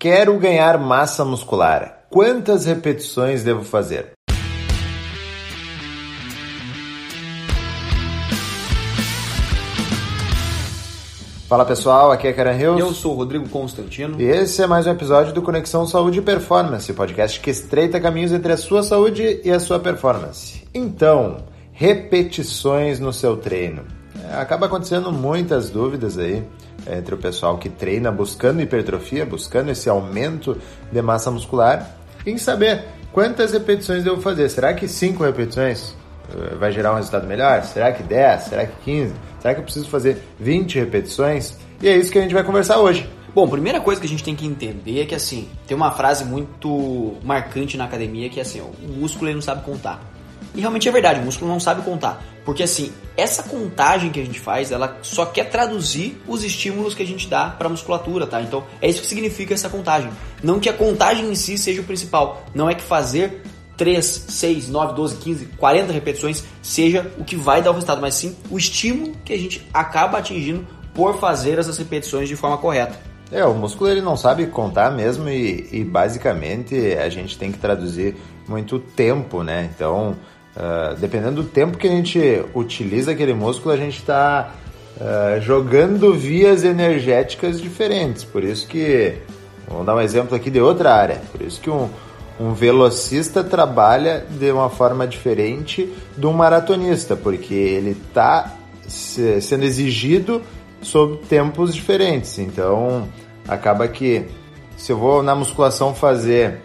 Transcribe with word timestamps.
Quero 0.00 0.38
ganhar 0.38 0.78
massa 0.78 1.24
muscular. 1.24 2.04
Quantas 2.08 2.64
repetições 2.64 3.42
devo 3.42 3.64
fazer? 3.64 4.12
Fala 11.48 11.64
pessoal, 11.64 12.12
aqui 12.12 12.28
é 12.28 12.32
Karen 12.32 12.56
Hills. 12.56 12.80
Eu 12.80 12.94
sou 12.94 13.14
o 13.14 13.16
Rodrigo 13.16 13.48
Constantino. 13.48 14.20
E 14.20 14.24
esse 14.24 14.62
é 14.62 14.68
mais 14.68 14.86
um 14.86 14.92
episódio 14.92 15.32
do 15.32 15.42
Conexão 15.42 15.84
Saúde 15.84 16.20
e 16.20 16.22
Performance, 16.22 16.92
podcast 16.92 17.40
que 17.40 17.50
estreita 17.50 18.00
caminhos 18.00 18.30
entre 18.30 18.52
a 18.52 18.56
sua 18.56 18.84
saúde 18.84 19.40
e 19.42 19.50
a 19.50 19.58
sua 19.58 19.80
performance. 19.80 20.62
Então, 20.72 21.38
repetições 21.72 23.00
no 23.00 23.12
seu 23.12 23.36
treino. 23.36 23.97
Acaba 24.32 24.66
acontecendo 24.66 25.12
muitas 25.12 25.70
dúvidas 25.70 26.18
aí 26.18 26.44
entre 26.86 27.14
o 27.14 27.18
pessoal 27.18 27.58
que 27.58 27.68
treina 27.68 28.10
buscando 28.10 28.60
hipertrofia, 28.60 29.26
buscando 29.26 29.70
esse 29.70 29.88
aumento 29.88 30.56
de 30.90 31.02
massa 31.02 31.30
muscular, 31.30 31.96
em 32.26 32.38
saber 32.38 32.84
quantas 33.12 33.52
repetições 33.52 34.04
devo 34.04 34.20
fazer. 34.20 34.48
Será 34.48 34.72
que 34.74 34.86
5 34.86 35.22
repetições 35.22 35.94
eh, 36.30 36.54
vai 36.56 36.72
gerar 36.72 36.92
um 36.92 36.96
resultado 36.96 37.26
melhor? 37.26 37.62
Será 37.64 37.92
que 37.92 38.02
10? 38.02 38.42
Será 38.42 38.66
que 38.66 38.76
15? 38.84 39.14
Será 39.40 39.54
que 39.54 39.60
eu 39.60 39.64
preciso 39.64 39.88
fazer 39.88 40.22
20 40.38 40.78
repetições? 40.78 41.56
E 41.80 41.88
é 41.88 41.96
isso 41.96 42.10
que 42.10 42.18
a 42.18 42.22
gente 42.22 42.34
vai 42.34 42.44
conversar 42.44 42.78
hoje. 42.78 43.08
Bom, 43.34 43.46
primeira 43.48 43.80
coisa 43.80 44.00
que 44.00 44.06
a 44.06 44.10
gente 44.10 44.24
tem 44.24 44.34
que 44.34 44.46
entender 44.46 45.02
é 45.02 45.04
que 45.04 45.14
assim, 45.14 45.48
tem 45.66 45.76
uma 45.76 45.90
frase 45.90 46.24
muito 46.24 47.16
marcante 47.22 47.76
na 47.76 47.84
academia 47.84 48.28
que 48.28 48.40
é 48.40 48.42
assim, 48.42 48.60
o 48.60 48.88
músculo 48.88 49.28
ele 49.28 49.36
não 49.36 49.42
sabe 49.42 49.62
contar. 49.62 50.00
E 50.54 50.60
realmente 50.60 50.88
é 50.88 50.92
verdade, 50.92 51.20
o 51.20 51.24
músculo 51.24 51.50
não 51.50 51.60
sabe 51.60 51.82
contar. 51.82 52.22
Porque 52.44 52.62
assim, 52.62 52.92
essa 53.16 53.42
contagem 53.42 54.10
que 54.10 54.20
a 54.20 54.24
gente 54.24 54.40
faz, 54.40 54.72
ela 54.72 54.98
só 55.02 55.26
quer 55.26 55.50
traduzir 55.50 56.20
os 56.26 56.42
estímulos 56.42 56.94
que 56.94 57.02
a 57.02 57.06
gente 57.06 57.28
dá 57.28 57.50
para 57.50 57.66
a 57.66 57.70
musculatura, 57.70 58.26
tá? 58.26 58.40
Então, 58.40 58.64
é 58.80 58.88
isso 58.88 59.00
que 59.00 59.06
significa 59.06 59.54
essa 59.54 59.68
contagem. 59.68 60.10
Não 60.42 60.58
que 60.58 60.68
a 60.68 60.72
contagem 60.72 61.28
em 61.28 61.34
si 61.34 61.58
seja 61.58 61.80
o 61.80 61.84
principal. 61.84 62.44
Não 62.54 62.70
é 62.70 62.74
que 62.74 62.82
fazer 62.82 63.42
3, 63.76 64.04
6, 64.28 64.68
9, 64.68 64.94
12, 64.94 65.16
15, 65.16 65.46
40 65.56 65.92
repetições 65.92 66.44
seja 66.62 67.12
o 67.18 67.24
que 67.24 67.36
vai 67.36 67.62
dar 67.62 67.70
o 67.70 67.74
resultado, 67.74 68.00
mas 68.00 68.14
sim 68.14 68.36
o 68.50 68.58
estímulo 68.58 69.14
que 69.24 69.32
a 69.32 69.38
gente 69.38 69.66
acaba 69.72 70.18
atingindo 70.18 70.66
por 70.92 71.18
fazer 71.18 71.58
essas 71.58 71.78
repetições 71.78 72.28
de 72.28 72.34
forma 72.34 72.58
correta. 72.58 72.98
É, 73.30 73.44
o 73.44 73.52
músculo 73.52 73.90
ele 73.90 74.00
não 74.00 74.16
sabe 74.16 74.46
contar 74.46 74.90
mesmo 74.90 75.28
e, 75.28 75.68
e 75.70 75.84
basicamente 75.84 76.94
a 76.94 77.08
gente 77.10 77.38
tem 77.38 77.52
que 77.52 77.58
traduzir 77.58 78.16
muito 78.48 78.78
tempo, 78.78 79.42
né? 79.42 79.68
Então, 79.74 80.16
uh, 80.56 80.96
dependendo 80.96 81.42
do 81.42 81.48
tempo 81.48 81.76
que 81.76 81.86
a 81.86 81.90
gente 81.90 82.42
utiliza 82.54 83.12
aquele 83.12 83.34
músculo, 83.34 83.74
a 83.74 83.76
gente 83.76 83.98
está 83.98 84.54
uh, 84.96 85.40
jogando 85.42 86.14
vias 86.14 86.64
energéticas 86.64 87.60
diferentes. 87.60 88.24
Por 88.24 88.42
isso 88.42 88.66
que, 88.66 89.16
vamos 89.68 89.84
dar 89.84 89.94
um 89.94 90.00
exemplo 90.00 90.34
aqui 90.34 90.50
de 90.50 90.60
outra 90.60 90.94
área, 90.94 91.20
por 91.30 91.42
isso 91.42 91.60
que 91.60 91.68
um, 91.68 91.90
um 92.40 92.54
velocista 92.54 93.44
trabalha 93.44 94.24
de 94.30 94.50
uma 94.50 94.70
forma 94.70 95.06
diferente 95.06 95.92
um 96.22 96.32
maratonista, 96.32 97.14
porque 97.14 97.54
ele 97.54 97.90
está 97.90 98.54
sendo 98.86 99.64
exigido 99.64 100.40
sob 100.82 101.18
tempos 101.28 101.74
diferentes. 101.74 102.38
Então, 102.38 103.08
acaba 103.46 103.88
que 103.88 104.24
se 104.76 104.92
eu 104.92 104.98
vou 104.98 105.22
na 105.22 105.34
musculação 105.34 105.94
fazer 105.94 106.60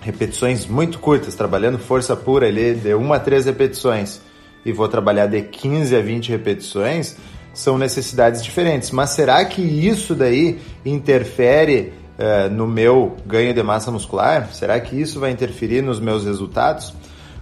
repetições 0.00 0.66
muito 0.66 0.98
curtas, 0.98 1.34
trabalhando 1.34 1.78
força 1.78 2.16
pura 2.16 2.46
ali 2.46 2.74
de 2.74 2.94
1 2.94 3.12
a 3.12 3.18
3 3.18 3.46
repetições, 3.46 4.20
e 4.64 4.72
vou 4.72 4.88
trabalhar 4.88 5.26
de 5.26 5.42
15 5.42 5.96
a 5.96 6.00
20 6.00 6.28
repetições, 6.30 7.16
são 7.52 7.76
necessidades 7.76 8.42
diferentes. 8.42 8.90
Mas 8.90 9.10
será 9.10 9.44
que 9.44 9.60
isso 9.60 10.14
daí 10.14 10.60
interfere 10.84 11.92
uh, 12.18 12.50
no 12.50 12.66
meu 12.66 13.16
ganho 13.26 13.52
de 13.52 13.62
massa 13.62 13.90
muscular? 13.90 14.48
Será 14.52 14.78
que 14.80 15.00
isso 15.00 15.20
vai 15.20 15.30
interferir 15.30 15.82
nos 15.82 16.00
meus 16.00 16.24
resultados? 16.24 16.90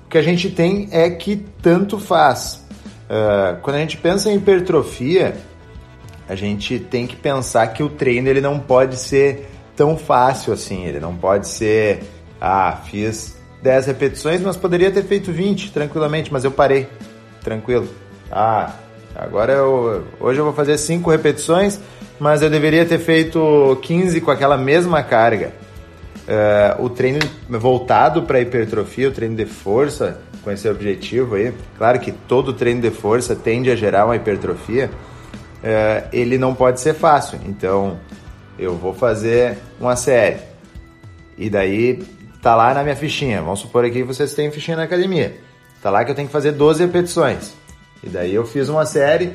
O 0.06 0.08
que 0.08 0.18
a 0.18 0.22
gente 0.22 0.50
tem 0.50 0.88
é 0.90 1.10
que 1.10 1.36
tanto 1.62 1.98
faz. 1.98 2.64
Uh, 3.08 3.60
quando 3.62 3.76
a 3.76 3.80
gente 3.80 3.96
pensa 3.96 4.30
em 4.30 4.36
hipertrofia, 4.36 5.36
a 6.30 6.36
gente 6.36 6.78
tem 6.78 7.08
que 7.08 7.16
pensar 7.16 7.66
que 7.66 7.82
o 7.82 7.88
treino 7.88 8.28
ele 8.28 8.40
não 8.40 8.60
pode 8.60 8.96
ser 8.96 9.48
tão 9.74 9.96
fácil 9.96 10.52
assim, 10.52 10.86
ele 10.86 11.00
não 11.00 11.12
pode 11.16 11.48
ser, 11.48 12.04
ah, 12.40 12.78
fiz 12.88 13.36
10 13.60 13.86
repetições, 13.86 14.40
mas 14.40 14.56
poderia 14.56 14.92
ter 14.92 15.02
feito 15.02 15.32
20 15.32 15.72
tranquilamente, 15.72 16.32
mas 16.32 16.44
eu 16.44 16.52
parei, 16.52 16.86
tranquilo. 17.42 17.88
Ah, 18.30 18.74
agora 19.12 19.54
eu, 19.54 20.04
hoje 20.20 20.38
eu 20.38 20.44
vou 20.44 20.54
fazer 20.54 20.78
5 20.78 21.10
repetições, 21.10 21.80
mas 22.20 22.42
eu 22.42 22.48
deveria 22.48 22.86
ter 22.86 23.00
feito 23.00 23.76
15 23.82 24.20
com 24.20 24.30
aquela 24.30 24.56
mesma 24.56 25.02
carga. 25.02 25.50
Uh, 26.28 26.84
o 26.84 26.88
treino 26.88 27.18
voltado 27.48 28.22
para 28.22 28.40
hipertrofia, 28.40 29.08
o 29.08 29.12
treino 29.12 29.34
de 29.34 29.46
força, 29.46 30.20
com 30.44 30.50
esse 30.52 30.68
objetivo 30.68 31.34
aí, 31.34 31.52
claro 31.76 31.98
que 31.98 32.12
todo 32.12 32.52
treino 32.52 32.80
de 32.80 32.90
força 32.92 33.34
tende 33.34 33.68
a 33.68 33.74
gerar 33.74 34.04
uma 34.04 34.14
hipertrofia, 34.14 34.90
uh, 35.62 36.08
ele 36.12 36.38
não 36.38 36.54
pode 36.54 36.80
ser 36.80 36.94
fácil. 36.94 37.38
Então, 37.46 37.98
eu 38.58 38.76
vou 38.76 38.92
fazer 38.92 39.58
uma 39.80 39.96
série 39.96 40.38
e 41.38 41.48
daí 41.48 42.02
tá 42.42 42.54
lá 42.54 42.74
na 42.74 42.82
minha 42.82 42.96
fichinha. 42.96 43.40
Vamos 43.40 43.60
supor 43.60 43.84
aqui 43.84 44.00
que 44.00 44.04
vocês 44.04 44.34
têm 44.34 44.50
fichinha 44.50 44.76
na 44.76 44.84
academia. 44.84 45.36
Tá 45.82 45.90
lá 45.90 46.04
que 46.04 46.10
eu 46.10 46.14
tenho 46.14 46.28
que 46.28 46.32
fazer 46.32 46.52
12 46.52 46.84
repetições. 46.84 47.54
E 48.02 48.08
daí 48.08 48.34
eu 48.34 48.46
fiz 48.46 48.68
uma 48.68 48.84
série 48.84 49.32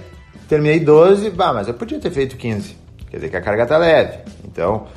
terminei 0.47 0.79
12, 0.79 1.29
bah, 1.31 1.53
mas 1.53 1.67
eu 1.67 1.73
podia 1.73 1.99
ter 1.99 2.11
feito 2.11 2.37
15. 2.37 2.77
Quer 3.09 3.17
dizer 3.17 3.29
que 3.29 3.37
a 3.37 3.41
carga 3.41 3.65
tá 3.65 3.77
leve. 3.77 4.19
Então, 4.43 4.87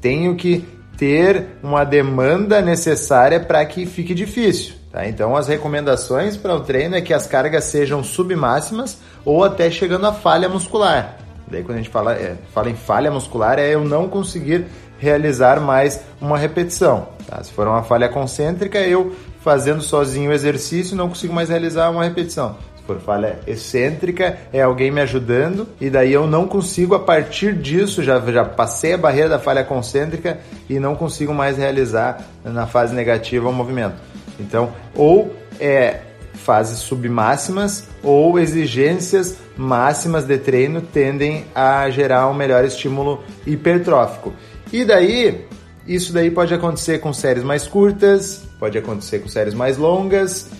tenho 0.00 0.34
que 0.36 0.64
ter 0.96 1.46
uma 1.62 1.84
demanda 1.84 2.60
necessária 2.62 3.40
para 3.40 3.64
que 3.66 3.86
fique 3.86 4.14
difícil. 4.14 4.74
Tá? 4.92 5.06
Então, 5.06 5.36
as 5.36 5.48
recomendações 5.48 6.36
para 6.36 6.54
o 6.54 6.60
treino 6.60 6.94
é 6.94 7.00
que 7.00 7.12
as 7.12 7.26
cargas 7.26 7.64
sejam 7.64 8.02
submáximas 8.02 8.98
ou 9.24 9.44
até 9.44 9.70
chegando 9.70 10.06
à 10.06 10.12
falha 10.12 10.48
muscular. 10.48 11.16
Daí, 11.46 11.62
quando 11.62 11.78
a 11.78 11.80
gente 11.80 11.90
fala, 11.90 12.14
é, 12.14 12.36
fala 12.52 12.70
em 12.70 12.74
falha 12.74 13.10
muscular, 13.10 13.58
é 13.58 13.74
eu 13.74 13.84
não 13.84 14.08
conseguir 14.08 14.66
realizar 14.98 15.60
mais 15.60 16.00
uma 16.20 16.38
repetição. 16.38 17.08
Tá? 17.26 17.42
Se 17.42 17.52
for 17.52 17.66
uma 17.66 17.82
falha 17.82 18.08
concêntrica, 18.08 18.78
eu 18.78 19.14
fazendo 19.40 19.82
sozinho 19.82 20.30
o 20.30 20.32
exercício 20.32 20.96
não 20.96 21.08
consigo 21.08 21.34
mais 21.34 21.50
realizar 21.50 21.90
uma 21.90 22.04
repetição 22.04 22.56
for 22.86 23.00
falha 23.00 23.38
excêntrica, 23.46 24.36
é 24.52 24.60
alguém 24.60 24.90
me 24.90 25.00
ajudando 25.00 25.66
e 25.80 25.88
daí 25.88 26.12
eu 26.12 26.26
não 26.26 26.46
consigo, 26.46 26.94
a 26.94 26.98
partir 26.98 27.54
disso, 27.54 28.02
já, 28.02 28.20
já 28.20 28.44
passei 28.44 28.92
a 28.92 28.98
barreira 28.98 29.30
da 29.30 29.38
falha 29.38 29.64
concêntrica 29.64 30.38
e 30.68 30.78
não 30.78 30.94
consigo 30.94 31.32
mais 31.32 31.56
realizar 31.56 32.22
na 32.44 32.66
fase 32.66 32.94
negativa 32.94 33.48
o 33.48 33.52
movimento. 33.52 33.96
Então, 34.38 34.72
ou 34.94 35.34
é 35.58 36.00
fases 36.34 36.78
submáximas 36.78 37.84
ou 38.02 38.38
exigências 38.38 39.38
máximas 39.56 40.24
de 40.24 40.36
treino 40.38 40.80
tendem 40.80 41.46
a 41.54 41.88
gerar 41.90 42.28
um 42.28 42.34
melhor 42.34 42.64
estímulo 42.64 43.22
hipertrófico. 43.46 44.32
E 44.72 44.84
daí, 44.84 45.46
isso 45.86 46.12
daí 46.12 46.30
pode 46.30 46.52
acontecer 46.52 46.98
com 46.98 47.12
séries 47.12 47.44
mais 47.44 47.66
curtas, 47.66 48.42
pode 48.58 48.76
acontecer 48.76 49.20
com 49.20 49.28
séries 49.28 49.54
mais 49.54 49.76
longas, 49.76 50.50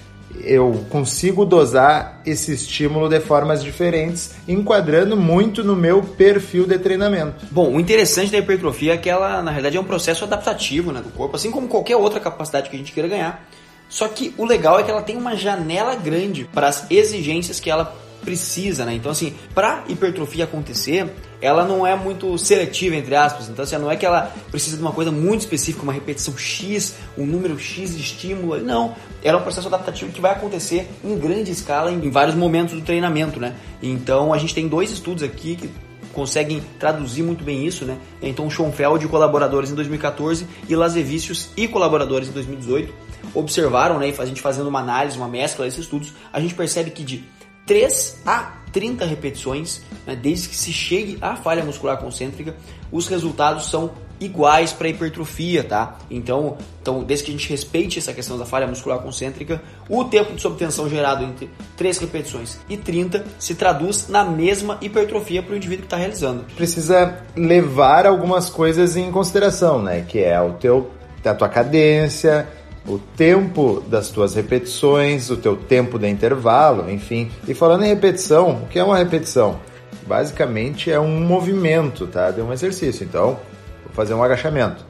eu 0.43 0.84
consigo 0.91 1.45
dosar 1.45 2.21
esse 2.27 2.53
estímulo 2.53 3.09
de 3.09 3.21
formas 3.21 3.63
diferentes, 3.63 4.34
enquadrando 4.49 5.17
muito 5.17 5.63
no 5.63 5.77
meu 5.77 6.03
perfil 6.03 6.67
de 6.67 6.79
treinamento. 6.79 7.47
Bom, 7.51 7.75
o 7.75 7.81
interessante 7.81 8.33
da 8.33 8.39
hipertrofia 8.39 8.95
é 8.95 8.97
que 8.97 9.09
ela, 9.09 9.43
na 9.43 9.51
realidade, 9.51 9.77
é 9.77 9.81
um 9.81 9.84
processo 9.84 10.25
adaptativo 10.25 10.93
né, 10.93 11.01
do 11.01 11.11
corpo, 11.11 11.37
assim 11.37 11.51
como 11.51 11.69
qualquer 11.69 11.97
outra 11.97 12.21
capacidade 12.21 12.69
que 12.69 12.77
a 12.77 12.79
gente 12.79 12.93
queira 12.93 13.09
ganhar. 13.09 13.47
Só 13.89 14.09
que 14.09 14.34
o 14.37 14.45
legal 14.45 14.78
é 14.78 14.83
que 14.83 14.91
ela 14.91 15.03
tem 15.03 15.17
uma 15.17 15.37
janela 15.37 15.95
grande 15.95 16.49
para 16.53 16.69
as 16.69 16.91
exigências 16.91 17.61
que 17.61 17.71
ela 17.71 17.95
precisa, 18.25 18.84
né? 18.84 18.95
Então, 18.95 19.12
assim, 19.12 19.34
para 19.55 19.84
hipertrofia 19.87 20.45
acontecer, 20.45 21.09
ela 21.41 21.65
não 21.65 21.87
é 21.87 21.95
muito 21.95 22.37
seletiva, 22.39 22.97
entre 22.97 23.15
aspas. 23.15 23.49
Então, 23.49 23.62
assim, 23.62 23.77
não 23.77 23.91
é 23.91 23.97
que 23.97 24.06
ela 24.06 24.33
precisa 24.50 24.77
de 24.77 24.83
uma 24.83 24.93
coisa 24.93 25.12
muito 25.12 25.43
específica, 25.43 25.83
uma 25.83 25.92
repetição 25.92 26.36
X, 26.36 26.97
um 27.16 27.27
número 27.27 27.59
X 27.59 27.95
de 27.95 28.03
estímulo. 28.03 28.59
Não. 28.60 28.97
Ela 29.22 29.39
é 29.39 29.41
um 29.41 29.45
processo 29.45 29.69
adaptativo 29.69 30.10
que 30.10 30.21
vai 30.21 30.33
acontecer 30.33 30.89
em 31.04 31.16
grande 31.19 31.51
escala 31.51 31.92
em 31.92 32.10
vários 32.10 32.34
momentos 32.34 32.75
do 32.75 32.81
treinamento, 32.81 33.39
né? 33.39 33.54
Então, 33.83 34.33
a 34.33 34.39
gente 34.39 34.54
tem 34.54 34.66
dois 34.66 34.91
estudos 34.91 35.22
aqui 35.22 35.57
que 35.57 35.71
conseguem 36.13 36.63
traduzir 36.78 37.22
muito 37.22 37.45
bem 37.45 37.66
isso, 37.66 37.84
né? 37.84 37.98
Então, 38.22 38.48
Schoenfeld 38.48 39.04
e 39.04 39.09
colaboradores 39.09 39.71
em 39.71 39.75
2014 39.75 40.47
e 40.69 40.75
Lazevicius 40.75 41.51
e 41.57 41.69
colaboradores 41.69 42.28
em 42.28 42.33
2018 42.33 43.03
observaram, 43.32 43.98
né? 43.98 44.12
A 44.18 44.26
gente 44.26 44.41
fazendo 44.41 44.68
uma 44.68 44.80
análise, 44.80 45.16
uma 45.16 45.28
mescla 45.28 45.65
desses 45.65 45.80
estudos, 45.80 46.12
a 46.32 46.41
gente 46.41 46.54
percebe 46.54 46.91
que 46.91 47.03
de 47.03 47.24
3 47.66 48.22
a 48.26 48.53
30 48.72 49.04
repetições, 49.04 49.82
né, 50.04 50.16
desde 50.16 50.48
que 50.48 50.56
se 50.56 50.72
chegue 50.72 51.16
à 51.21 51.36
falha 51.36 51.65
muscular 51.65 51.97
concêntrica, 51.98 52.56
os 52.91 53.06
resultados 53.06 53.71
são 53.71 53.92
iguais 54.21 54.72
para 54.72 54.88
hipertrofia, 54.88 55.62
tá? 55.62 55.97
Então, 56.10 56.56
então, 56.80 57.03
desde 57.03 57.24
que 57.24 57.30
a 57.30 57.34
gente 57.34 57.48
respeite 57.48 57.98
essa 57.98 58.12
questão 58.12 58.38
da 58.38 58.44
falha 58.44 58.66
muscular 58.66 58.98
concêntrica, 58.98 59.62
o 59.88 60.04
tempo 60.04 60.34
de 60.34 60.41
sobtensão 60.41 60.88
gerado 60.88 61.24
entre 61.24 61.50
3 61.76 61.98
repetições 61.98 62.59
e 62.68 62.76
30 62.76 63.24
se 63.38 63.54
traduz 63.54 64.09
na 64.09 64.24
mesma 64.24 64.78
hipertrofia 64.80 65.42
para 65.42 65.53
o 65.53 65.56
indivíduo 65.56 65.82
que 65.82 65.86
está 65.86 65.97
realizando. 65.97 66.44
Precisa 66.56 67.22
levar 67.36 68.06
algumas 68.06 68.48
coisas 68.48 68.97
em 68.97 69.10
consideração, 69.10 69.82
né? 69.82 70.04
Que 70.06 70.21
é 70.21 70.41
o 70.41 70.53
teu, 70.53 70.91
a 71.24 71.34
tua 71.34 71.48
cadência, 71.48 72.48
o 72.86 72.98
tempo 72.98 73.83
das 73.89 74.10
tuas 74.10 74.34
repetições, 74.34 75.31
o 75.31 75.36
teu 75.36 75.57
tempo 75.57 75.98
de 75.98 76.09
intervalo, 76.09 76.91
enfim. 76.91 77.31
E 77.48 77.54
falando 77.54 77.84
em 77.84 77.89
repetição, 77.89 78.63
o 78.63 78.66
que 78.66 78.78
é 78.78 78.84
uma 78.84 78.98
repetição? 78.98 79.59
Basicamente 80.07 80.91
é 80.91 81.01
um 81.01 81.21
movimento, 81.21 82.07
tá? 82.07 82.31
De 82.31 82.42
um 82.42 82.53
exercício. 82.53 83.04
Então, 83.04 83.39
vou 83.84 83.92
fazer 83.95 84.13
um 84.13 84.22
agachamento. 84.22 84.84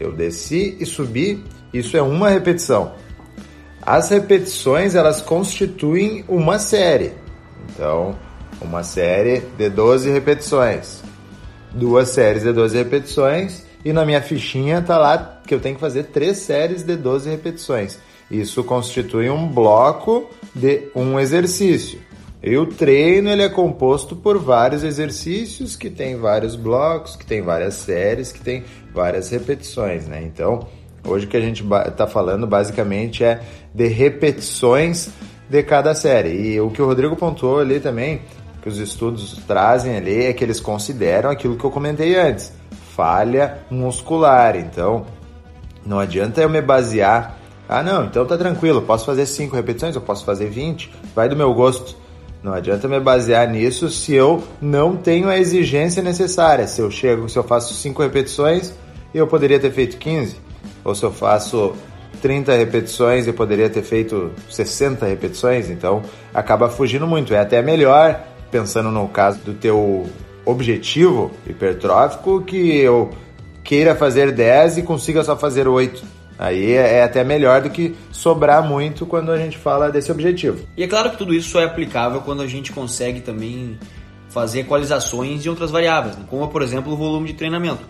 Eu 0.00 0.12
desci 0.12 0.76
e 0.80 0.86
subi, 0.86 1.44
isso 1.72 1.96
é 1.96 2.02
uma 2.02 2.30
repetição. 2.30 2.92
As 3.82 4.08
repetições, 4.10 4.94
elas 4.94 5.20
constituem 5.20 6.24
uma 6.28 6.58
série. 6.58 7.12
Então, 7.70 8.16
uma 8.60 8.82
série 8.82 9.40
de 9.58 9.68
12 9.68 10.10
repetições. 10.10 11.02
Duas 11.72 12.08
séries 12.08 12.42
de 12.42 12.52
12 12.52 12.76
repetições 12.76 13.67
e 13.84 13.92
na 13.92 14.04
minha 14.04 14.20
fichinha 14.20 14.82
tá 14.82 14.98
lá 14.98 15.40
que 15.46 15.54
eu 15.54 15.60
tenho 15.60 15.74
que 15.74 15.80
fazer 15.80 16.04
três 16.04 16.38
séries 16.38 16.82
de 16.82 16.96
12 16.96 17.30
repetições. 17.30 17.98
Isso 18.30 18.62
constitui 18.62 19.30
um 19.30 19.46
bloco 19.46 20.28
de 20.54 20.88
um 20.94 21.18
exercício. 21.18 21.98
E 22.42 22.56
o 22.56 22.66
treino 22.66 23.30
ele 23.30 23.42
é 23.42 23.48
composto 23.48 24.14
por 24.14 24.38
vários 24.38 24.84
exercícios 24.84 25.74
que 25.74 25.90
tem 25.90 26.16
vários 26.16 26.54
blocos, 26.54 27.16
que 27.16 27.26
tem 27.26 27.42
várias 27.42 27.74
séries, 27.74 28.30
que 28.30 28.40
tem 28.40 28.62
várias 28.94 29.30
repetições, 29.30 30.06
né? 30.06 30.22
Então, 30.22 30.66
hoje 31.04 31.26
o 31.26 31.28
que 31.28 31.36
a 31.36 31.40
gente 31.40 31.64
está 31.86 32.06
falando 32.06 32.46
basicamente 32.46 33.24
é 33.24 33.40
de 33.74 33.88
repetições 33.88 35.10
de 35.48 35.62
cada 35.62 35.94
série. 35.94 36.30
E 36.30 36.60
o 36.60 36.70
que 36.70 36.80
o 36.80 36.86
Rodrigo 36.86 37.16
pontuou 37.16 37.58
ali 37.58 37.80
também, 37.80 38.20
que 38.62 38.68
os 38.68 38.78
estudos 38.78 39.40
trazem 39.46 39.96
ali, 39.96 40.26
é 40.26 40.32
que 40.32 40.44
eles 40.44 40.60
consideram 40.60 41.30
aquilo 41.30 41.56
que 41.56 41.64
eu 41.64 41.70
comentei 41.70 42.14
antes, 42.14 42.52
falha 42.98 43.58
muscular. 43.70 44.56
Então, 44.56 45.06
não 45.86 46.00
adianta 46.00 46.40
eu 46.40 46.50
me 46.50 46.60
basear, 46.60 47.38
ah 47.68 47.80
não, 47.80 48.06
então 48.06 48.26
tá 48.26 48.36
tranquilo, 48.36 48.82
posso 48.82 49.06
fazer 49.06 49.24
5 49.24 49.54
repetições, 49.54 49.94
eu 49.94 50.00
posso 50.00 50.24
fazer 50.24 50.46
20, 50.46 50.90
vai 51.14 51.28
do 51.28 51.36
meu 51.36 51.54
gosto. 51.54 51.96
Não 52.42 52.52
adianta 52.52 52.88
me 52.88 52.98
basear 52.98 53.48
nisso 53.48 53.88
se 53.88 54.14
eu 54.14 54.42
não 54.60 54.96
tenho 54.96 55.28
a 55.28 55.38
exigência 55.38 56.02
necessária. 56.02 56.66
Se 56.66 56.80
eu 56.80 56.90
chego, 56.90 57.28
se 57.28 57.38
eu 57.38 57.44
faço 57.44 57.72
5 57.72 58.02
repetições, 58.02 58.74
eu 59.14 59.28
poderia 59.28 59.60
ter 59.60 59.70
feito 59.70 59.96
15. 59.96 60.36
Ou 60.84 60.94
se 60.94 61.04
eu 61.04 61.12
faço 61.12 61.74
30 62.20 62.52
repetições, 62.52 63.26
eu 63.26 63.34
poderia 63.34 63.68
ter 63.68 63.82
feito 63.82 64.30
60 64.50 65.06
repetições. 65.06 65.68
Então, 65.68 66.02
acaba 66.32 66.68
fugindo 66.68 67.06
muito. 67.06 67.34
É 67.34 67.40
até 67.40 67.60
melhor, 67.60 68.24
pensando 68.52 68.90
no 68.90 69.08
caso 69.08 69.40
do 69.40 69.52
teu 69.52 70.06
objetivo 70.50 71.30
hipertrófico, 71.46 72.42
que 72.42 72.78
eu 72.78 73.10
queira 73.62 73.94
fazer 73.94 74.32
10 74.32 74.78
e 74.78 74.82
consiga 74.82 75.22
só 75.22 75.36
fazer 75.36 75.68
8 75.68 76.18
Aí 76.38 76.72
é, 76.72 76.98
é 76.98 77.02
até 77.02 77.24
melhor 77.24 77.62
do 77.62 77.68
que 77.68 77.96
sobrar 78.12 78.62
muito 78.62 79.04
quando 79.04 79.32
a 79.32 79.38
gente 79.38 79.58
fala 79.58 79.90
desse 79.90 80.12
objetivo. 80.12 80.60
E 80.76 80.84
é 80.84 80.86
claro 80.86 81.10
que 81.10 81.18
tudo 81.18 81.34
isso 81.34 81.50
só 81.50 81.60
é 81.60 81.64
aplicável 81.64 82.20
quando 82.20 82.42
a 82.42 82.46
gente 82.46 82.70
consegue 82.70 83.20
também 83.20 83.76
fazer 84.28 84.60
equalizações 84.60 85.42
de 85.42 85.50
outras 85.50 85.70
variáveis, 85.70 86.16
né? 86.16 86.24
como 86.30 86.46
por 86.46 86.62
exemplo 86.62 86.92
o 86.92 86.96
volume 86.96 87.26
de 87.28 87.34
treinamento. 87.34 87.82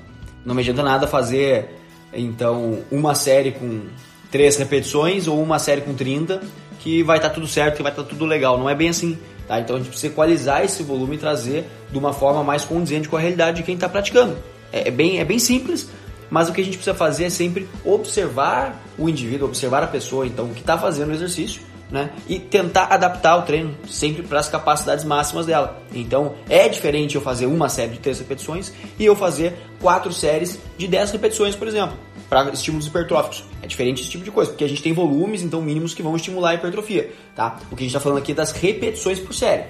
Não 0.46 0.54
me 0.54 0.62
adianta 0.62 0.82
nada 0.82 1.06
fazer 1.06 1.68
então 2.10 2.78
uma 2.90 3.14
série 3.14 3.52
com 3.52 3.82
três 4.30 4.56
repetições 4.56 5.28
ou 5.28 5.42
uma 5.42 5.58
série 5.58 5.82
com 5.82 5.92
30 5.92 6.40
que 6.78 7.02
vai 7.02 7.18
estar 7.18 7.28
tá 7.28 7.34
tudo 7.34 7.46
certo, 7.46 7.76
que 7.76 7.82
vai 7.82 7.92
estar 7.92 8.02
tá 8.02 8.08
tudo 8.08 8.24
legal. 8.24 8.56
Não 8.56 8.70
é 8.70 8.74
bem 8.74 8.88
assim. 8.88 9.18
Tá? 9.48 9.58
Então 9.58 9.76
a 9.76 9.78
gente 9.78 9.88
precisa 9.88 10.12
equalizar 10.12 10.62
esse 10.62 10.82
volume 10.82 11.16
e 11.16 11.18
trazer 11.18 11.64
de 11.90 11.98
uma 11.98 12.12
forma 12.12 12.44
mais 12.44 12.66
condizente 12.66 13.08
com 13.08 13.16
a 13.16 13.20
realidade 13.20 13.56
de 13.56 13.62
quem 13.62 13.74
está 13.74 13.88
praticando. 13.88 14.36
É, 14.70 14.88
é, 14.88 14.90
bem, 14.90 15.18
é 15.18 15.24
bem 15.24 15.38
simples, 15.38 15.88
mas 16.28 16.50
o 16.50 16.52
que 16.52 16.60
a 16.60 16.64
gente 16.64 16.76
precisa 16.76 16.94
fazer 16.94 17.24
é 17.24 17.30
sempre 17.30 17.66
observar 17.82 18.78
o 18.98 19.08
indivíduo, 19.08 19.48
observar 19.48 19.82
a 19.82 19.86
pessoa, 19.86 20.26
então, 20.26 20.48
que 20.48 20.60
está 20.60 20.76
fazendo 20.76 21.08
o 21.08 21.14
exercício, 21.14 21.62
né? 21.90 22.10
E 22.28 22.38
tentar 22.38 22.84
adaptar 22.86 23.36
o 23.36 23.42
treino 23.42 23.74
sempre 23.88 24.22
para 24.22 24.38
as 24.38 24.48
capacidades 24.48 25.04
máximas 25.04 25.46
dela. 25.46 25.80
Então, 25.92 26.34
é 26.48 26.68
diferente 26.68 27.14
eu 27.14 27.20
fazer 27.20 27.46
uma 27.46 27.68
série 27.68 27.92
de 27.92 27.98
três 27.98 28.18
repetições 28.18 28.72
e 28.98 29.04
eu 29.04 29.16
fazer 29.16 29.56
quatro 29.80 30.12
séries 30.12 30.58
de 30.76 30.86
10 30.86 31.12
repetições, 31.12 31.54
por 31.54 31.66
exemplo, 31.66 31.96
para 32.28 32.50
estímulos 32.50 32.86
hipertróficos. 32.86 33.44
É 33.62 33.66
diferente 33.66 34.02
esse 34.02 34.10
tipo 34.10 34.24
de 34.24 34.30
coisa, 34.30 34.50
porque 34.50 34.64
a 34.64 34.68
gente 34.68 34.82
tem 34.82 34.92
volumes, 34.92 35.42
então, 35.42 35.62
mínimos 35.62 35.94
que 35.94 36.02
vão 36.02 36.14
estimular 36.16 36.50
a 36.50 36.54
hipertrofia, 36.54 37.12
tá? 37.34 37.58
O 37.70 37.76
que 37.76 37.82
a 37.82 37.86
gente 37.86 37.88
está 37.88 38.00
falando 38.00 38.18
aqui 38.18 38.32
é 38.32 38.34
das 38.34 38.52
repetições 38.52 39.18
por 39.18 39.32
série. 39.32 39.64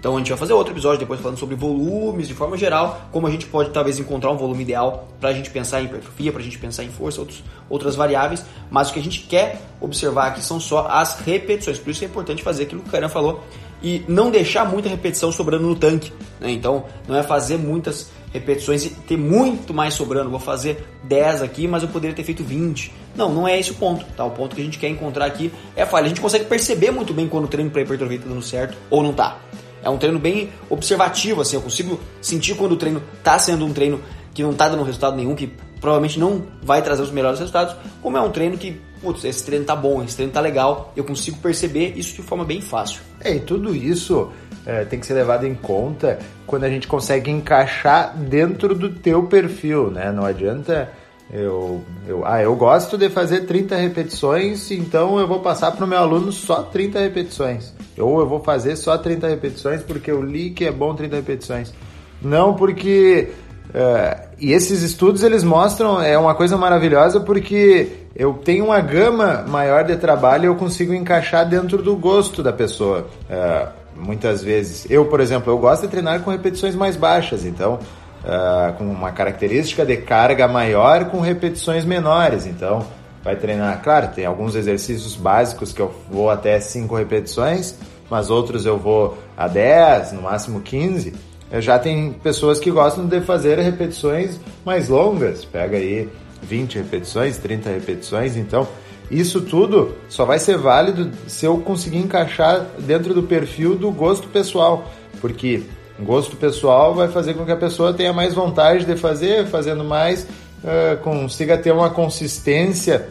Então 0.00 0.16
a 0.16 0.18
gente 0.18 0.30
vai 0.30 0.38
fazer 0.38 0.54
outro 0.54 0.72
episódio 0.72 0.98
depois 0.98 1.20
falando 1.20 1.38
sobre 1.38 1.54
volumes 1.54 2.26
de 2.26 2.32
forma 2.32 2.56
geral, 2.56 3.02
como 3.12 3.26
a 3.26 3.30
gente 3.30 3.44
pode 3.44 3.68
talvez 3.68 3.98
encontrar 3.98 4.32
um 4.32 4.36
volume 4.36 4.62
ideal 4.62 5.06
para 5.20 5.28
a 5.28 5.32
gente 5.34 5.50
pensar 5.50 5.82
em 5.82 5.84
hipertrofia, 5.84 6.32
para 6.32 6.40
a 6.40 6.44
gente 6.44 6.58
pensar 6.58 6.84
em 6.84 6.88
força, 6.88 7.20
outros, 7.20 7.44
outras 7.68 7.94
variáveis, 7.94 8.42
mas 8.70 8.88
o 8.88 8.94
que 8.94 8.98
a 8.98 9.02
gente 9.02 9.20
quer 9.20 9.60
observar 9.78 10.28
aqui 10.28 10.42
são 10.42 10.58
só 10.58 10.88
as 10.88 11.20
repetições, 11.20 11.78
por 11.78 11.90
isso 11.90 12.02
é 12.02 12.06
importante 12.06 12.42
fazer 12.42 12.62
aquilo 12.62 12.80
que 12.80 12.88
o 12.88 12.90
Karen 12.90 13.10
falou 13.10 13.44
e 13.82 14.02
não 14.08 14.30
deixar 14.30 14.64
muita 14.64 14.88
repetição 14.88 15.30
sobrando 15.30 15.66
no 15.66 15.76
tanque. 15.76 16.12
Né? 16.40 16.50
Então 16.50 16.84
não 17.06 17.14
é 17.14 17.22
fazer 17.22 17.58
muitas 17.58 18.10
repetições 18.32 18.86
e 18.86 18.90
ter 18.90 19.18
muito 19.18 19.74
mais 19.74 19.94
sobrando, 19.94 20.30
vou 20.30 20.40
fazer 20.40 20.86
10 21.04 21.42
aqui, 21.42 21.68
mas 21.68 21.82
eu 21.82 21.90
poderia 21.90 22.16
ter 22.16 22.24
feito 22.24 22.42
20. 22.42 22.92
Não, 23.14 23.32
não 23.32 23.46
é 23.46 23.58
esse 23.58 23.70
o 23.72 23.74
ponto. 23.74 24.04
Tá? 24.16 24.24
O 24.24 24.30
ponto 24.30 24.54
que 24.54 24.62
a 24.62 24.64
gente 24.64 24.78
quer 24.78 24.88
encontrar 24.88 25.26
aqui 25.26 25.52
é 25.74 25.82
a 25.82 25.86
falha. 25.86 26.06
A 26.06 26.08
gente 26.08 26.20
consegue 26.20 26.44
perceber 26.44 26.90
muito 26.90 27.12
bem 27.12 27.28
quando 27.28 27.44
o 27.44 27.48
treino 27.48 27.70
para 27.70 27.82
hipertrofia 27.82 28.16
está 28.16 28.28
dando 28.28 28.42
certo 28.42 28.76
ou 28.88 29.02
não 29.02 29.10
está. 29.10 29.38
É 29.82 29.88
um 29.88 29.98
treino 29.98 30.18
bem 30.18 30.50
observativo, 30.68 31.40
assim, 31.40 31.56
eu 31.56 31.62
consigo 31.62 32.00
sentir 32.20 32.54
quando 32.54 32.72
o 32.72 32.76
treino 32.76 33.02
está 33.18 33.38
sendo 33.38 33.64
um 33.64 33.72
treino 33.72 34.00
que 34.34 34.42
não 34.42 34.50
está 34.50 34.68
dando 34.68 34.82
resultado 34.82 35.16
nenhum, 35.16 35.34
que 35.34 35.52
provavelmente 35.80 36.18
não 36.18 36.42
vai 36.62 36.82
trazer 36.82 37.02
os 37.02 37.10
melhores 37.10 37.38
resultados, 37.38 37.74
como 38.02 38.16
é 38.16 38.20
um 38.20 38.30
treino 38.30 38.58
que, 38.58 38.80
putz, 39.00 39.24
esse 39.24 39.44
treino 39.44 39.64
tá 39.64 39.74
bom, 39.74 40.02
esse 40.02 40.14
treino 40.14 40.32
tá 40.32 40.40
legal, 40.40 40.92
eu 40.94 41.04
consigo 41.04 41.38
perceber 41.38 41.94
isso 41.96 42.14
de 42.14 42.22
forma 42.22 42.44
bem 42.44 42.60
fácil. 42.60 43.00
É, 43.20 43.34
e 43.34 43.40
tudo 43.40 43.74
isso 43.74 44.30
é, 44.66 44.84
tem 44.84 45.00
que 45.00 45.06
ser 45.06 45.14
levado 45.14 45.46
em 45.46 45.54
conta 45.54 46.18
quando 46.46 46.64
a 46.64 46.68
gente 46.68 46.86
consegue 46.86 47.30
encaixar 47.30 48.16
dentro 48.16 48.74
do 48.74 48.90
teu 48.90 49.24
perfil, 49.24 49.90
né? 49.90 50.12
Não 50.12 50.24
adianta 50.24 50.90
eu, 51.32 51.80
eu, 52.08 52.26
ah, 52.26 52.42
eu 52.42 52.56
gosto 52.56 52.98
de 52.98 53.08
fazer 53.08 53.42
30 53.42 53.76
repetições, 53.76 54.70
então 54.72 55.18
eu 55.18 55.28
vou 55.28 55.38
passar 55.38 55.70
para 55.70 55.84
o 55.84 55.88
meu 55.88 55.98
aluno 55.98 56.32
só 56.32 56.62
30 56.62 56.98
repetições. 56.98 57.72
Ou 57.96 58.20
eu 58.20 58.26
vou 58.26 58.40
fazer 58.40 58.74
só 58.76 58.98
30 58.98 59.28
repetições 59.28 59.82
porque 59.82 60.10
eu 60.10 60.20
li 60.20 60.50
que 60.50 60.64
é 60.64 60.72
bom 60.72 60.94
30 60.94 61.16
repetições. 61.16 61.72
Não 62.20 62.54
porque. 62.54 63.28
Uh, 63.68 64.28
e 64.40 64.52
esses 64.52 64.82
estudos 64.82 65.22
eles 65.22 65.44
mostram, 65.44 66.02
é 66.02 66.18
uma 66.18 66.34
coisa 66.34 66.56
maravilhosa 66.56 67.20
porque 67.20 67.88
eu 68.16 68.34
tenho 68.34 68.64
uma 68.64 68.80
gama 68.80 69.44
maior 69.46 69.84
de 69.84 69.96
trabalho 69.96 70.44
e 70.44 70.46
eu 70.48 70.56
consigo 70.56 70.92
encaixar 70.92 71.48
dentro 71.48 71.80
do 71.80 71.94
gosto 71.94 72.42
da 72.42 72.52
pessoa. 72.52 73.06
Uh, 73.30 73.80
muitas 73.94 74.42
vezes. 74.42 74.86
Eu, 74.90 75.04
por 75.04 75.20
exemplo, 75.20 75.52
eu 75.52 75.58
gosto 75.58 75.82
de 75.82 75.88
treinar 75.88 76.20
com 76.22 76.30
repetições 76.30 76.74
mais 76.74 76.96
baixas, 76.96 77.44
então 77.44 77.78
uh, 78.24 78.72
com 78.74 78.84
uma 78.84 79.10
característica 79.12 79.84
de 79.84 79.96
carga 79.96 80.46
maior 80.48 81.06
com 81.06 81.20
repetições 81.20 81.84
menores. 81.84 82.46
Então, 82.46 82.86
vai 83.22 83.36
treinar, 83.36 83.82
claro, 83.82 84.08
tem 84.14 84.24
alguns 84.24 84.54
exercícios 84.54 85.16
básicos 85.16 85.72
que 85.72 85.80
eu 85.80 85.92
vou 86.10 86.30
até 86.30 86.58
5 86.58 86.94
repetições, 86.94 87.74
mas 88.08 88.30
outros 88.30 88.66
eu 88.66 88.78
vou 88.78 89.18
a 89.36 89.46
10, 89.46 90.12
no 90.12 90.22
máximo 90.22 90.60
15. 90.60 91.14
Eu 91.50 91.60
já 91.60 91.78
tem 91.78 92.12
pessoas 92.12 92.58
que 92.58 92.70
gostam 92.70 93.06
de 93.06 93.20
fazer 93.20 93.58
repetições 93.58 94.38
mais 94.64 94.88
longas, 94.88 95.44
pega 95.44 95.76
aí 95.76 96.08
20 96.42 96.78
repetições, 96.78 97.38
30 97.38 97.70
repetições, 97.70 98.36
então 98.36 98.66
isso 99.10 99.40
tudo 99.40 99.96
só 100.08 100.24
vai 100.24 100.38
ser 100.38 100.56
válido 100.56 101.10
se 101.26 101.44
eu 101.44 101.58
conseguir 101.58 101.98
encaixar 101.98 102.64
dentro 102.78 103.12
do 103.12 103.24
perfil 103.24 103.74
do 103.74 103.90
gosto 103.90 104.28
pessoal, 104.28 104.88
porque 105.20 105.64
gosto 106.04 106.36
pessoal 106.36 106.94
vai 106.94 107.08
fazer 107.08 107.34
com 107.34 107.44
que 107.44 107.52
a 107.52 107.56
pessoa 107.56 107.92
tenha 107.92 108.12
mais 108.12 108.34
vontade 108.34 108.84
de 108.84 108.96
fazer, 108.96 109.46
fazendo 109.46 109.84
mais, 109.84 110.22
uh, 110.22 110.96
consiga 111.02 111.56
ter 111.58 111.72
uma 111.72 111.90
consistência 111.90 113.08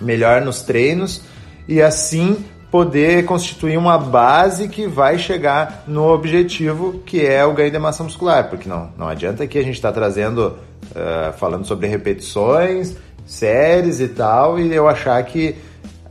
melhor 0.00 0.40
nos 0.40 0.62
treinos 0.62 1.22
e 1.68 1.80
assim 1.80 2.44
poder 2.70 3.26
constituir 3.26 3.76
uma 3.76 3.98
base 3.98 4.66
que 4.66 4.86
vai 4.86 5.18
chegar 5.18 5.84
no 5.86 6.08
objetivo 6.08 7.00
que 7.04 7.24
é 7.24 7.44
o 7.44 7.52
ganho 7.52 7.70
de 7.70 7.78
massa 7.78 8.02
muscular, 8.02 8.48
porque 8.48 8.68
não, 8.68 8.90
não 8.96 9.08
adianta 9.08 9.46
que 9.46 9.58
a 9.58 9.62
gente 9.62 9.74
está 9.74 9.92
trazendo, 9.92 10.56
uh, 10.90 11.32
falando 11.36 11.66
sobre 11.66 11.86
repetições, 11.86 12.96
séries 13.26 14.00
e 14.00 14.08
tal, 14.08 14.58
e 14.58 14.74
eu 14.74 14.88
achar 14.88 15.22
que 15.24 15.54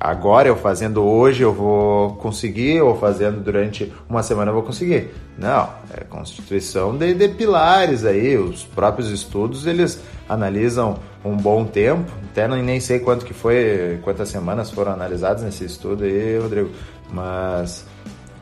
agora 0.02 0.48
eu 0.48 0.56
fazendo 0.56 1.04
hoje 1.04 1.44
eu 1.44 1.54
vou 1.54 2.16
conseguir, 2.16 2.82
ou 2.82 2.98
fazendo 2.98 3.40
durante 3.40 3.94
uma 4.10 4.24
semana 4.24 4.50
eu 4.50 4.56
vou 4.56 4.64
conseguir. 4.64 5.12
Não, 5.38 5.70
é 5.96 6.04
constituição 6.04 6.98
de, 6.98 7.14
de 7.14 7.30
pilares 7.30 8.04
aí, 8.04 8.36
os 8.36 8.64
próprios 8.64 9.12
estudos 9.12 9.68
eles 9.68 10.02
analisam 10.28 10.98
um 11.24 11.38
bom 11.38 11.66
tempo, 11.66 12.12
até 12.32 12.48
nem 12.48 12.80
sei 12.80 13.00
quanto 13.00 13.24
que 13.24 13.34
foi, 13.34 14.00
quantas 14.04 14.30
semanas 14.30 14.72
foram 14.72 14.92
analisadas 14.92 15.44
nesse 15.44 15.66
estudo 15.66 16.04
aí, 16.04 16.40
Rodrigo, 16.40 16.72
mas 17.12 17.86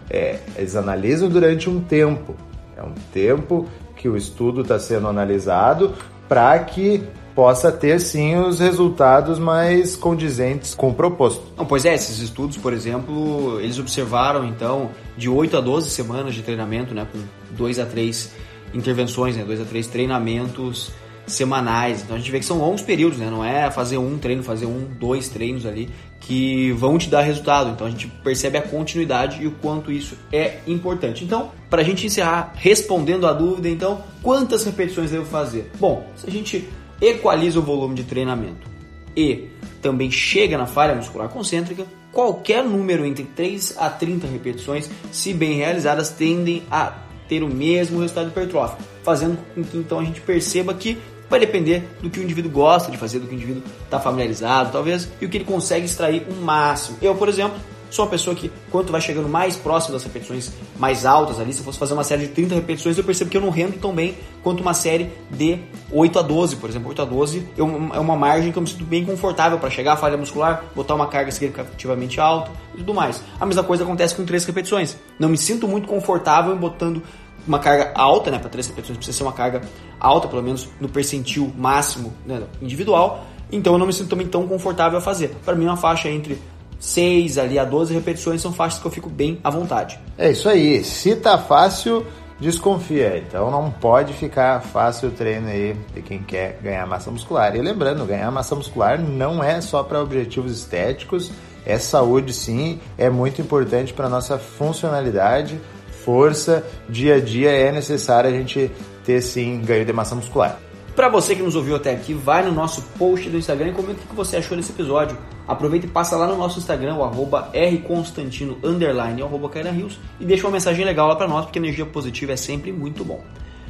é, 0.09 0.39
eles 0.55 0.77
analisam 0.77 1.27
durante 1.27 1.69
um 1.69 1.81
tempo. 1.81 2.35
É 2.77 2.81
um 2.81 2.93
tempo 3.11 3.67
que 3.97 4.07
o 4.07 4.15
estudo 4.15 4.61
está 4.61 4.79
sendo 4.79 5.09
analisado 5.09 5.93
para 6.29 6.57
que 6.59 7.03
possa 7.39 7.71
ter 7.71 8.01
sim 8.01 8.35
os 8.35 8.59
resultados 8.59 9.39
mais 9.39 9.95
condizentes 9.95 10.75
com 10.75 10.89
o 10.89 10.93
proposto. 10.93 11.41
Não, 11.55 11.65
pois 11.65 11.85
é, 11.85 11.95
esses 11.95 12.19
estudos, 12.19 12.57
por 12.57 12.73
exemplo, 12.73 13.61
eles 13.61 13.79
observaram 13.79 14.43
então 14.43 14.89
de 15.15 15.29
8 15.29 15.55
a 15.55 15.61
12 15.61 15.89
semanas 15.89 16.35
de 16.35 16.41
treinamento, 16.41 16.93
né, 16.93 17.07
com 17.09 17.17
2 17.55 17.79
a 17.79 17.85
3 17.85 18.33
intervenções, 18.73 19.37
né, 19.37 19.45
2 19.45 19.61
a 19.61 19.63
3 19.63 19.87
treinamentos 19.87 20.91
semanais. 21.27 22.01
Então 22.01 22.17
a 22.17 22.19
gente 22.19 22.29
vê 22.29 22.39
que 22.39 22.45
são 22.45 22.57
longos 22.57 22.81
períodos, 22.81 23.17
né? 23.19 23.29
Não 23.29 23.45
é 23.45 23.71
fazer 23.71 23.97
um 23.97 24.17
treino, 24.17 24.43
fazer 24.43 24.65
um, 24.65 24.85
dois 24.99 25.29
treinos 25.29 25.65
ali 25.65 25.89
que 26.19 26.73
vão 26.73 26.97
te 26.97 27.09
dar 27.09 27.21
resultado. 27.21 27.69
Então 27.69 27.87
a 27.87 27.89
gente 27.89 28.07
percebe 28.21 28.57
a 28.57 28.61
continuidade 28.61 29.41
e 29.41 29.47
o 29.47 29.51
quanto 29.51 29.93
isso 29.93 30.17
é 30.29 30.57
importante. 30.67 31.23
Então, 31.23 31.51
para 31.69 31.83
a 31.83 31.85
gente 31.85 32.05
encerrar 32.05 32.51
respondendo 32.55 33.25
a 33.25 33.31
dúvida, 33.31 33.69
então, 33.69 34.03
quantas 34.21 34.65
repetições 34.65 35.11
devo 35.11 35.25
fazer? 35.25 35.71
Bom, 35.79 36.05
se 36.17 36.27
a 36.27 36.31
gente 36.31 36.67
equaliza 37.01 37.59
o 37.59 37.61
volume 37.61 37.95
de 37.95 38.03
treinamento 38.03 38.67
e 39.15 39.49
também 39.81 40.11
chega 40.11 40.57
na 40.57 40.65
falha 40.65 40.95
muscular 40.95 41.29
concêntrica, 41.29 41.85
qualquer 42.11 42.63
número 42.63 43.05
entre 43.05 43.23
3 43.23 43.75
a 43.77 43.89
30 43.89 44.27
repetições, 44.27 44.89
se 45.11 45.33
bem 45.33 45.57
realizadas, 45.57 46.09
tendem 46.09 46.63
a 46.69 46.93
ter 47.27 47.43
o 47.43 47.47
mesmo 47.47 47.99
resultado 47.99 48.29
hipertrófico, 48.29 48.81
fazendo 49.03 49.37
com 49.53 49.63
que 49.63 49.77
então 49.77 49.99
a 49.99 50.03
gente 50.03 50.19
perceba 50.21 50.73
que 50.73 50.97
vai 51.29 51.39
depender 51.39 51.87
do 52.01 52.09
que 52.09 52.19
o 52.19 52.23
indivíduo 52.23 52.51
gosta 52.51 52.91
de 52.91 52.97
fazer, 52.97 53.19
do 53.19 53.27
que 53.27 53.33
o 53.33 53.35
indivíduo 53.35 53.63
está 53.83 53.99
familiarizado, 53.99 54.71
talvez, 54.71 55.07
e 55.21 55.25
o 55.25 55.29
que 55.29 55.37
ele 55.37 55.45
consegue 55.45 55.85
extrair 55.85 56.25
o 56.27 56.33
máximo. 56.33 56.97
Eu, 57.01 57.13
por 57.13 57.29
exemplo, 57.29 57.59
sou 57.89 58.05
uma 58.05 58.11
pessoa 58.11 58.35
que, 58.35 58.51
quanto 58.71 58.91
vai 58.91 59.01
chegando 59.01 59.27
mais 59.27 59.55
próximo 59.55 59.93
das 59.93 60.03
repetições 60.03 60.51
mais 60.77 61.05
altas 61.05 61.39
ali, 61.39 61.53
se 61.53 61.59
eu 61.59 61.65
fosse 61.65 61.77
fazer 61.77 61.93
uma 61.93 62.03
série 62.03 62.27
de 62.27 62.33
30 62.33 62.55
repetições, 62.55 62.97
eu 62.97 63.03
percebo 63.03 63.29
que 63.29 63.37
eu 63.37 63.41
não 63.41 63.49
rendo 63.49 63.79
tão 63.79 63.93
bem 63.93 64.15
quanto 64.43 64.61
uma 64.61 64.73
série 64.73 65.11
de 65.29 65.59
8 65.91 66.19
a 66.19 66.21
12, 66.21 66.55
por 66.57 66.69
exemplo. 66.69 66.89
8 66.89 67.01
a 67.01 67.05
12 67.05 67.47
é 67.57 67.99
uma 67.99 68.15
margem 68.15 68.51
que 68.51 68.57
eu 68.57 68.61
me 68.61 68.69
sinto 68.69 68.83
bem 68.83 69.05
confortável 69.05 69.59
para 69.59 69.69
chegar 69.69 69.93
à 69.93 69.97
falha 69.97 70.17
muscular, 70.17 70.63
botar 70.75 70.95
uma 70.95 71.07
carga 71.07 71.31
significativamente 71.31 72.19
alta 72.19 72.51
e 72.73 72.77
tudo 72.77 72.93
mais. 72.93 73.23
A 73.39 73.45
mesma 73.45 73.63
coisa 73.63 73.83
acontece 73.83 74.15
com 74.15 74.25
3 74.25 74.45
repetições. 74.45 74.97
Não 75.17 75.29
me 75.29 75.37
sinto 75.37 75.67
muito 75.67 75.87
confortável 75.87 76.53
em 76.53 76.57
botando 76.57 77.01
uma 77.47 77.59
carga 77.59 77.91
alta, 77.95 78.29
né, 78.29 78.37
para 78.37 78.49
3 78.49 78.67
repetições 78.67 78.97
precisa 78.97 79.17
ser 79.17 79.23
uma 79.23 79.33
carga 79.33 79.61
alta, 79.99 80.27
pelo 80.27 80.43
menos 80.43 80.67
no 80.79 80.87
percentil 80.87 81.51
máximo 81.57 82.13
né, 82.25 82.43
individual, 82.61 83.25
então 83.51 83.73
eu 83.73 83.79
não 83.79 83.87
me 83.87 83.93
sinto 83.93 84.09
também 84.09 84.27
tão 84.27 84.47
confortável 84.47 84.99
a 84.99 85.01
fazer. 85.01 85.29
Para 85.43 85.55
mim, 85.55 85.65
uma 85.65 85.77
faixa 85.77 86.09
entre 86.09 86.39
6 86.79 87.37
ali 87.37 87.59
a 87.59 87.65
12 87.65 87.93
repetições 87.93 88.41
são 88.41 88.53
faixas 88.53 88.79
que 88.79 88.87
eu 88.87 88.91
fico 88.91 89.09
bem 89.09 89.39
à 89.43 89.49
vontade. 89.49 89.99
É 90.17 90.31
isso 90.31 90.47
aí. 90.47 90.83
Se 90.83 91.15
tá 91.15 91.37
fácil, 91.37 92.05
desconfia. 92.39 93.17
Então 93.17 93.51
não 93.51 93.69
pode 93.69 94.13
ficar 94.13 94.61
fácil 94.61 95.09
o 95.09 95.11
treino 95.11 95.49
aí 95.49 95.75
de 95.93 96.01
quem 96.01 96.19
quer 96.19 96.57
ganhar 96.61 96.87
massa 96.87 97.11
muscular. 97.11 97.55
E 97.55 97.61
lembrando, 97.61 98.05
ganhar 98.05 98.31
massa 98.31 98.55
muscular 98.55 98.99
não 98.99 99.43
é 99.43 99.59
só 99.61 99.83
para 99.83 100.01
objetivos 100.01 100.51
estéticos, 100.51 101.31
é 101.65 101.77
saúde 101.77 102.33
sim, 102.33 102.79
é 102.97 103.09
muito 103.09 103.41
importante 103.41 103.93
para 103.93 104.07
nossa 104.07 104.37
funcionalidade, 104.37 105.59
força, 106.03 106.65
dia 106.87 107.15
a 107.15 107.19
dia 107.19 107.51
é 107.51 107.71
necessário 107.71 108.29
a 108.29 108.33
gente 108.33 108.71
ter 109.03 109.21
sim 109.21 109.61
ganho 109.61 109.85
de 109.85 109.91
massa 109.91 110.15
muscular. 110.15 110.57
Para 110.99 111.07
você 111.07 111.33
que 111.33 111.41
nos 111.41 111.55
ouviu 111.55 111.77
até 111.77 111.93
aqui, 111.93 112.13
vai 112.13 112.43
no 112.43 112.51
nosso 112.51 112.81
post 112.97 113.29
do 113.29 113.37
Instagram 113.37 113.69
e 113.69 113.71
comenta 113.71 114.01
o 114.03 114.07
que 114.09 114.13
você 114.13 114.35
achou 114.35 114.57
desse 114.57 114.73
episódio. 114.73 115.17
Aproveita 115.47 115.85
e 115.85 115.89
passa 115.89 116.17
lá 116.17 116.27
no 116.27 116.35
nosso 116.35 116.59
Instagram, 116.59 116.95
o 116.95 117.05
arroba 117.05 117.49
rconstantino, 117.53 118.57
underline, 118.61 119.21
arroba 119.21 119.49
Rios, 119.71 119.97
e 120.19 120.25
deixa 120.25 120.45
uma 120.45 120.51
mensagem 120.51 120.83
legal 120.83 121.07
lá 121.07 121.15
para 121.15 121.25
nós, 121.25 121.45
porque 121.45 121.57
energia 121.57 121.85
positiva 121.85 122.33
é 122.33 122.35
sempre 122.35 122.73
muito 122.73 123.05
bom. 123.05 123.23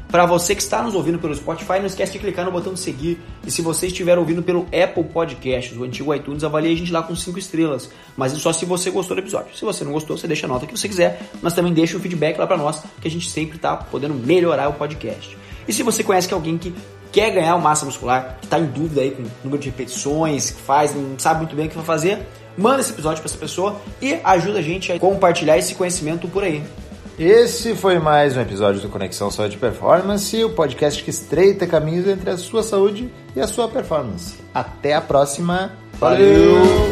Para 0.07 0.25
você 0.25 0.55
que 0.55 0.61
está 0.63 0.81
nos 0.81 0.95
ouvindo 0.95 1.19
pelo 1.19 1.35
Spotify, 1.35 1.73
não 1.77 1.85
esquece 1.85 2.13
de 2.13 2.17
clicar 2.17 2.45
no 2.45 2.51
botão 2.51 2.73
de 2.73 2.79
seguir. 2.79 3.21
E 3.45 3.51
se 3.51 3.61
você 3.61 3.85
estiver 3.85 4.17
ouvindo 4.17 4.41
pelo 4.41 4.61
Apple 4.61 5.03
Podcasts, 5.03 5.77
o 5.77 5.83
antigo 5.83 6.11
iTunes, 6.15 6.43
avalie 6.43 6.73
a 6.73 6.75
gente 6.75 6.91
lá 6.91 7.03
com 7.03 7.15
5 7.15 7.37
estrelas. 7.37 7.91
Mas 8.17 8.31
só 8.31 8.51
se 8.51 8.65
você 8.65 8.89
gostou 8.89 9.15
do 9.15 9.21
episódio. 9.21 9.55
Se 9.55 9.63
você 9.63 9.83
não 9.83 9.91
gostou, 9.91 10.17
você 10.17 10.25
deixa 10.25 10.47
a 10.47 10.49
nota 10.49 10.65
que 10.65 10.75
você 10.75 10.89
quiser, 10.89 11.21
mas 11.43 11.53
também 11.53 11.73
deixa 11.73 11.95
o 11.95 11.99
feedback 11.99 12.39
lá 12.39 12.47
para 12.47 12.57
nós, 12.57 12.81
que 12.99 13.07
a 13.07 13.11
gente 13.11 13.29
sempre 13.29 13.57
está 13.57 13.77
podendo 13.77 14.15
melhorar 14.15 14.67
o 14.67 14.73
podcast. 14.73 15.37
E 15.67 15.71
se 15.71 15.83
você 15.83 16.03
conhece 16.03 16.33
alguém 16.33 16.57
que 16.57 16.73
quer 17.11 17.31
ganhar 17.31 17.57
massa 17.57 17.85
muscular, 17.85 18.37
que 18.39 18.45
está 18.45 18.59
em 18.59 18.65
dúvida 18.65 19.01
aí 19.01 19.11
com 19.11 19.23
o 19.23 19.27
número 19.43 19.61
de 19.61 19.69
repetições, 19.69 20.51
que 20.51 20.61
faz, 20.61 20.95
não 20.95 21.17
sabe 21.17 21.39
muito 21.39 21.55
bem 21.55 21.67
o 21.67 21.69
que 21.69 21.75
vai 21.75 21.85
fazer, 21.85 22.19
manda 22.57 22.81
esse 22.81 22.91
episódio 22.91 23.21
para 23.21 23.29
essa 23.29 23.37
pessoa 23.37 23.79
e 24.01 24.19
ajuda 24.23 24.59
a 24.59 24.61
gente 24.61 24.91
a 24.91 24.99
compartilhar 24.99 25.57
esse 25.57 25.75
conhecimento 25.75 26.27
por 26.27 26.43
aí. 26.43 26.63
Esse 27.17 27.75
foi 27.75 27.99
mais 27.99 28.37
um 28.37 28.41
episódio 28.41 28.79
do 28.79 28.87
Conexão 28.87 29.29
Saúde 29.29 29.57
e 29.57 29.59
Performance, 29.59 30.41
o 30.41 30.51
podcast 30.51 31.03
que 31.03 31.09
estreita 31.09 31.67
caminhos 31.67 32.07
entre 32.07 32.29
a 32.29 32.37
sua 32.37 32.63
saúde 32.63 33.11
e 33.35 33.41
a 33.41 33.47
sua 33.47 33.67
performance. 33.67 34.35
Até 34.53 34.93
a 34.93 35.01
próxima. 35.01 35.73
Valeu. 35.99 36.88